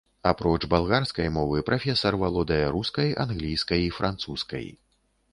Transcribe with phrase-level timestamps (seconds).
[0.29, 4.65] Апроч балгарскай мовы, прафесар валодае рускай, англійскай і французскай.